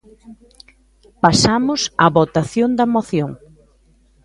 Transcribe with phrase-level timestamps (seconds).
[1.23, 3.31] Pasamos á votación da moción.